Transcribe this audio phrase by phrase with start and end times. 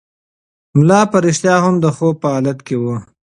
[0.77, 2.83] ملا په رښتیا هم د خوب په حالت کې و.